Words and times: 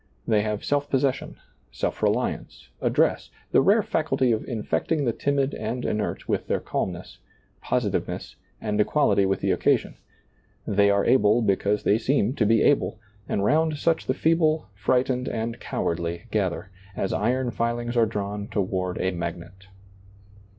They 0.27 0.41
have 0.41 0.65
self 0.65 0.89
pos 0.89 1.01
session, 1.01 1.35
self 1.69 2.01
reliance, 2.01 2.69
address, 2.81 3.29
the 3.51 3.61
rare 3.61 3.83
faculty 3.83 4.31
of 4.31 4.43
infecting 4.45 5.05
the 5.05 5.13
timid 5.13 5.53
and 5.53 5.85
inert 5.85 6.27
with 6.27 6.47
their 6.47 6.59
calmness, 6.59 7.19
positiveness, 7.61 8.35
and 8.59 8.81
equality 8.81 9.27
with 9.27 9.41
the 9.41 9.51
occasion; 9.51 9.97
they 10.65 10.89
are 10.89 11.05
able 11.05 11.43
because 11.43 11.83
they 11.83 11.99
seem 11.99 12.33
to 12.37 12.47
be 12.47 12.63
able, 12.63 12.99
and 13.29 13.45
round 13.45 13.77
such 13.77 14.07
the 14.07 14.15
feeble, 14.15 14.69
frightened, 14.73 15.27
and 15.29 15.59
cowardly 15.59 16.25
gather, 16.31 16.71
as 16.95 17.13
iron 17.13 17.51
iilings 17.51 17.95
are 17.95 18.07
drawn 18.07 18.47
toward 18.47 18.99
a 18.99 19.11
magnet. 19.11 19.67